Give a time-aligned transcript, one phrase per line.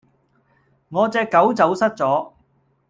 [0.89, 2.31] 我隻狗走失咗